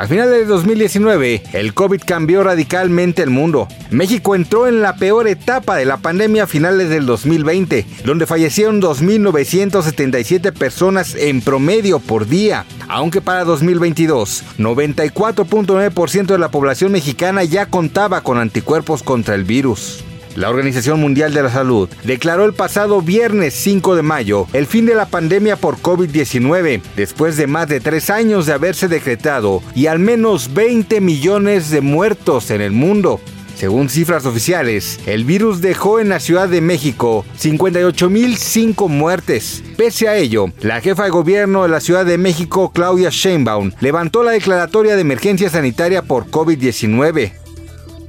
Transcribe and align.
A 0.00 0.06
finales 0.06 0.32
de 0.32 0.44
2019, 0.46 1.42
el 1.52 1.74
COVID 1.74 2.00
cambió 2.06 2.42
radicalmente 2.42 3.22
el 3.22 3.28
mundo. 3.28 3.68
México 3.90 4.34
entró 4.34 4.66
en 4.66 4.80
la 4.80 4.96
peor 4.96 5.28
etapa 5.28 5.76
de 5.76 5.84
la 5.84 5.98
pandemia 5.98 6.44
a 6.44 6.46
finales 6.46 6.88
del 6.88 7.04
2020, 7.04 7.84
donde 8.06 8.24
fallecieron 8.24 8.80
2.977 8.80 10.54
personas 10.54 11.14
en 11.16 11.42
promedio 11.42 11.98
por 11.98 12.26
día. 12.26 12.64
Aunque 12.88 13.20
para 13.20 13.44
2022, 13.44 14.42
94.9% 14.56 16.26
de 16.28 16.38
la 16.38 16.50
población 16.50 16.92
mexicana 16.92 17.44
ya 17.44 17.66
contaba 17.66 18.22
con 18.22 18.38
anticuerpos 18.38 19.02
contra 19.02 19.34
el 19.34 19.44
virus. 19.44 20.02
La 20.36 20.48
Organización 20.48 21.00
Mundial 21.00 21.34
de 21.34 21.42
la 21.42 21.50
Salud 21.50 21.88
declaró 22.04 22.44
el 22.44 22.54
pasado 22.54 23.02
viernes 23.02 23.52
5 23.54 23.96
de 23.96 24.02
mayo 24.02 24.46
el 24.52 24.66
fin 24.66 24.86
de 24.86 24.94
la 24.94 25.06
pandemia 25.06 25.56
por 25.56 25.78
COVID-19, 25.78 26.80
después 26.96 27.36
de 27.36 27.46
más 27.46 27.68
de 27.68 27.80
tres 27.80 28.10
años 28.10 28.46
de 28.46 28.52
haberse 28.52 28.88
decretado 28.88 29.62
y 29.74 29.86
al 29.86 29.98
menos 29.98 30.54
20 30.54 31.00
millones 31.00 31.70
de 31.70 31.80
muertos 31.80 32.50
en 32.50 32.60
el 32.60 32.72
mundo. 32.72 33.20
Según 33.60 33.90
cifras 33.90 34.24
oficiales, 34.24 34.98
el 35.04 35.26
virus 35.26 35.60
dejó 35.60 36.00
en 36.00 36.08
la 36.08 36.18
Ciudad 36.18 36.48
de 36.48 36.62
México 36.62 37.26
58.005 37.38 38.88
muertes. 38.88 39.62
Pese 39.76 40.08
a 40.08 40.16
ello, 40.16 40.46
la 40.62 40.80
jefa 40.80 41.04
de 41.04 41.10
gobierno 41.10 41.64
de 41.64 41.68
la 41.68 41.80
Ciudad 41.80 42.06
de 42.06 42.16
México, 42.16 42.72
Claudia 42.72 43.10
Sheinbaum, 43.10 43.72
levantó 43.80 44.22
la 44.22 44.30
declaratoria 44.30 44.94
de 44.94 45.02
emergencia 45.02 45.50
sanitaria 45.50 46.00
por 46.00 46.30
COVID-19. 46.30 47.39